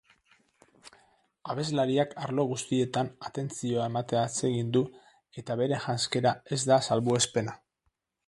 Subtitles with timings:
[1.53, 4.83] Abeslariak arlo guztietan atentzioa ematea atsegin du
[5.43, 7.55] eta bere janzkera ez da salbuespena.